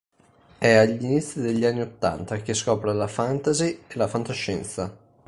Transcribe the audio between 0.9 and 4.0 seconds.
inizi degli anni ottanta che scopre la fantasy e